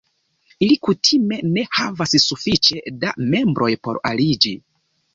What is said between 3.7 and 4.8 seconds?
por aliĝi.